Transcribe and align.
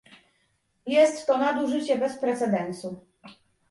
Jest 0.87 1.27
to 1.27 1.37
nadużycie 1.37 1.97
bez 1.97 2.17
precedensu 2.17 3.05